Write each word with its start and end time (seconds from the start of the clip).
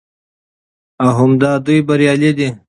او 1.03 1.09
همدا 1.17 1.51
دوى 1.65 1.79
بريالي 1.87 2.31
دي 2.37 2.47